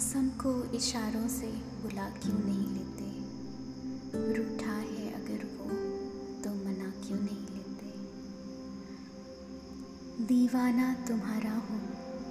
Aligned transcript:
मुझको 0.00 0.64
इशारों 0.64 1.28
से 1.28 1.46
बुला 1.82 2.10
क्यों 2.10 2.38
नहीं 2.38 2.68
लेते? 2.68 3.08
रूठा 4.38 4.72
है 4.72 5.12
अगर 5.12 5.44
वो 5.46 5.64
तो 6.42 6.50
मना 6.50 6.90
क्यों 7.06 7.18
नहीं 7.20 7.40
लेते? 7.40 7.90
दीवाना 10.24 10.94
तुम्हारा 11.08 11.52
हूँ, 11.52 11.80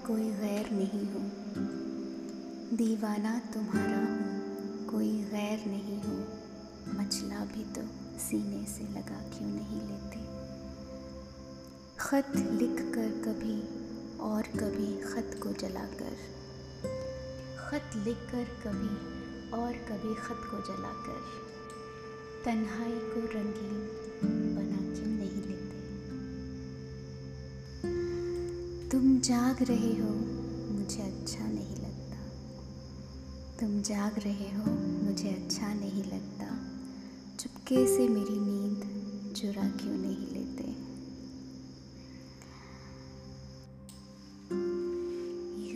कोई 0.08 0.32
गैर 0.32 0.70
नहीं 0.72 1.06
हूँ। 1.06 1.32
दीवाना 2.78 3.40
तुम्हारा 3.40 3.98
हूँ, 3.98 4.88
कोई 4.88 5.24
गैर 5.24 5.60
नहीं 5.68 6.02
हूँ। 6.02 6.28
मछला 7.00 7.46
भी 7.46 7.64
तो 7.64 7.82
सीने 8.20 8.66
से 8.66 8.84
लगा 8.84 9.22
क्यों 9.38 9.50
नहीं 9.50 9.82
लेते? 9.82 10.26
खत 12.00 12.34
लिख 12.36 12.94
कर 12.96 13.22
कभी 13.26 13.62
और 14.18 14.42
कभी 14.42 15.02
खत 15.02 15.40
को 15.44 15.54
जलाकर। 15.54 16.40
खत 17.70 17.92
लिखकर 17.96 18.44
कभी 18.44 18.96
और 19.50 19.74
कभी 19.74 20.14
खत 20.16 20.38
को 20.52 20.58
जलाकर 20.58 21.22
तन्हाई 22.46 22.92
को 22.92 23.20
रंगीन 23.20 24.56
बना 24.56 24.96
क्यों 24.96 25.08
नहीं 25.08 25.42
लेते। 25.42 25.78
तुम 28.90 29.20
जाग 29.20 29.64
रहे 29.64 30.02
हो, 30.02 30.10
मुझे 30.74 31.02
अच्छा 31.02 31.48
नहीं 31.48 31.76
लगता। 31.76 32.18
तुम 33.60 33.82
जाग 33.82 34.20
रहे 34.20 34.52
हो, 34.52 34.72
मुझे 35.06 35.30
अच्छा 35.30 35.74
नहीं 35.74 36.04
लगता। 36.04 36.48
चुपके 37.38 37.98
से 37.98 38.08
मेरी 38.08 38.40
नींद 38.40 39.34
चुरा 39.36 39.70
क्यों 39.70 39.98
नहीं 39.98 40.28
लेते? 40.28 40.64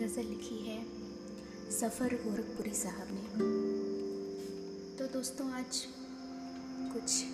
गज़ल 0.04 0.22
लिखी 0.22 0.58
है। 0.66 1.03
सफ़र 1.70 2.14
गोरखपुरी 2.14 2.74
साहब 2.74 3.08
ने। 3.10 3.22
तो 4.96 5.06
दोस्तों, 5.06 5.50
आज 5.50 5.86
कुछ 6.92 7.24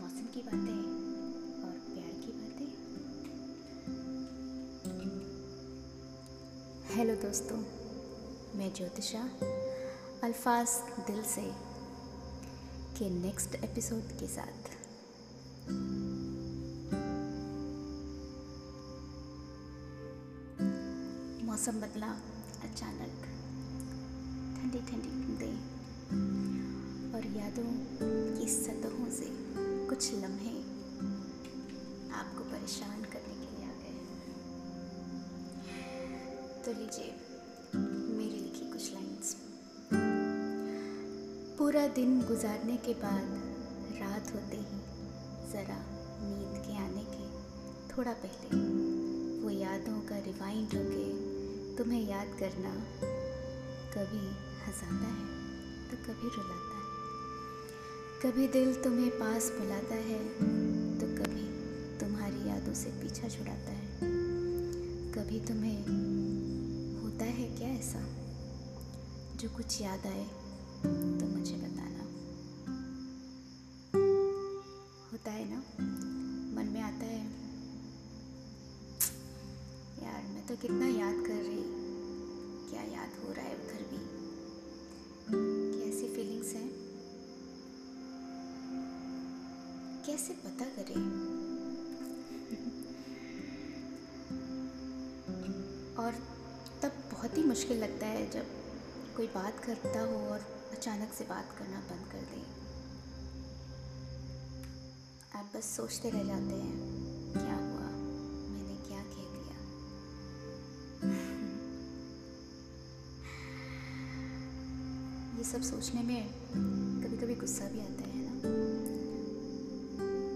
मौसम 0.00 0.26
की 0.34 0.42
बातें 0.42 0.80
और 1.62 1.72
प्यार 1.72 2.12
की 2.20 2.32
बातें। 2.32 2.70
हेलो 6.96 7.14
दोस्तों, 7.14 7.56
मैं 8.58 8.74
ज्योतिषा। 8.74 9.30
अल्फाज 10.24 10.68
दिल 11.06 11.22
से 11.22 11.52
के 12.98 13.10
नेक्स्ट 13.10 13.54
एपिसोड 13.54 14.02
के 14.02 14.26
साथ। 14.26 14.70
मौसम 21.44 21.80
बदला। 21.80 22.18
अचानक 22.64 23.24
ठंडी 24.56 24.78
ठंडी 24.90 25.08
बूंदें 25.14 25.56
और 27.14 27.26
यादों 27.36 27.64
की 28.38 28.46
सतहों 28.50 29.08
से 29.16 29.26
कुछ 29.88 30.12
लम्हे 30.14 30.54
आपको 32.20 32.44
परेशान 32.52 33.02
करने 33.12 33.34
के 33.40 33.48
लिए 33.50 33.66
आ 33.66 33.74
गए 33.82 33.96
तो 36.64 36.72
लीजिए 36.78 37.12
मेरी 37.74 38.38
लिखी 38.38 38.70
कुछ 38.72 38.92
लाइंस 38.94 39.36
पूरा 41.58 41.86
दिन 42.00 42.20
गुजारने 42.28 42.76
के 42.88 42.94
बाद 43.04 43.98
रात 44.00 44.34
होते 44.34 44.56
ही 44.56 44.80
ज़रा 45.52 45.78
नींद 46.22 46.58
के 46.66 46.78
आने 46.78 47.04
के 47.12 47.28
थोड़ा 47.94 48.12
पहले 48.24 48.64
वो 49.44 49.50
यादों 49.52 50.00
का 50.08 50.18
रिवाइंड 50.26 50.74
होके 50.74 51.33
तुम्हें 51.84 52.06
याद 52.08 52.28
करना 52.38 52.70
कभी 53.92 54.20
हंसाता 54.58 55.08
है 55.08 55.24
तो 55.88 55.96
कभी 56.04 56.28
रुलाता 56.28 56.76
है। 56.76 58.22
कभी 58.22 58.46
दिल 58.48 58.72
तुम्हें 58.74 59.10
पास 59.10 59.50
बुलाता 59.50 59.94
है 60.04 60.20
तो 60.98 61.08
कभी 61.18 61.44
तुम्हारी 62.00 62.48
यादों 62.48 62.74
से 62.74 62.90
पीछा 62.90 63.28
छुड़ाता 63.28 63.72
है। 63.72 63.90
कभी 65.12 65.40
तुम्हें 65.40 65.78
होता 67.02 67.24
है 67.24 67.48
क्या 67.58 67.68
ऐसा, 67.68 68.02
जो 69.36 69.48
कुछ 69.56 69.80
याद 69.82 70.06
आए 70.06 70.24
तो 70.84 71.26
मुझे 71.26 71.56
बताना? 71.56 72.04
होता 75.12 75.30
है 75.30 75.44
ना? 75.50 75.62
मन 76.56 76.72
में 76.72 76.82
आता 76.82 77.04
है, 77.04 77.22
यार, 80.02 80.22
मैं 80.24 80.46
तो 80.46 80.56
कितना 80.56 80.86
याद 80.88 81.24
कर 81.26 81.42
रही 81.42 81.82
क्या 82.74 82.82
याद 82.82 83.10
हो 83.24 83.32
रहा 83.32 83.44
है 83.44 83.54
उधर 83.54 83.82
भी? 83.82 83.98
कैसी 85.78 86.14
फीलिंग्स 86.14 86.52
हैं? 86.52 86.70
कैसे 90.06 90.32
पता 90.32 90.64
करें? 90.64 91.04
और 95.96 96.12
तब 96.82 97.10
बहुत 97.12 97.38
ही 97.38 97.42
मुश्किल 97.42 97.78
लगता 97.78 98.06
है 98.06 98.30
जब 98.30 98.46
कोई 99.16 99.26
बात 99.26 99.64
करता 99.64 100.00
हो 100.00 100.16
और 100.16 100.68
अचानक 100.72 101.12
से 101.12 101.24
बात 101.24 101.56
करना 101.58 101.80
बंद 101.80 102.12
कर 102.12 102.20
दे। 102.20 102.42
आप 105.38 105.50
बस 105.56 105.76
सोचते 105.76 106.10
रह 106.10 106.24
जाते 106.24 106.54
हैं। 106.54 106.93
ये 115.44 115.50
सब 115.50 115.62
सोचने 115.62 116.02
में 116.02 116.28
कभी 117.04 117.16
कभी 117.16 117.34
गुस्सा 117.34 117.64
भी 117.64 117.80
आता 117.80 118.02
है 118.02 118.16
ना। 118.16 118.32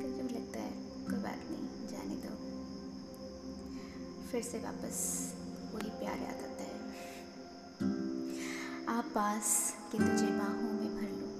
कभी 0.00 0.12
कभी 0.12 0.34
लगता 0.34 0.60
है, 0.60 0.72
कोई 1.06 1.18
बात 1.18 1.38
नहीं, 1.50 1.88
जाने 1.88 2.14
दो। 2.14 2.34
फिर 4.28 4.42
से 4.42 4.58
वापस 4.58 4.96
वही 5.74 5.90
प्यार 5.90 6.18
याद 6.18 6.36
आता 6.36 6.64
है। 6.64 6.80
आप 8.98 9.04
पास 9.14 9.74
के 9.92 9.98
तुझे 9.98 10.26
बाहों 10.26 10.72
में 10.72 10.96
भर 10.96 11.10
लूँ। 11.10 11.32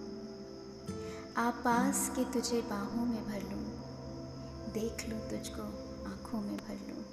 आप 1.37 1.63
पास 1.65 2.13
के 2.19 2.25
तुझे 2.25 2.61
बाहों 2.61 3.07
में 3.07 3.25
भर 3.27 3.43
लूँ। 3.43 3.65
देख 4.73 5.09
लूँ 5.09 5.21
तुझको 5.31 5.63
आँखों 6.07 6.41
में 6.41 6.57
भर 6.57 6.79
लूँ। 6.89 7.05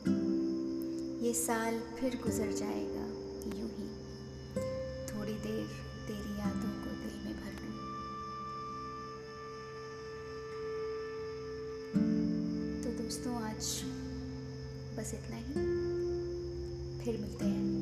ये 1.21 1.33
साल 1.33 1.79
फिर 1.99 2.21
गुजर 2.23 2.51
जाएगा। 2.51 3.04
दोस्तों 13.05 13.35
आज 13.35 13.81
बस 14.97 15.13
इतना 15.13 15.35
ही। 15.37 15.53
फिर 17.03 17.17
मिलते 17.21 17.45
हैं। 17.45 17.74